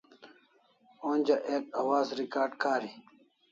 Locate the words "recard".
2.19-2.53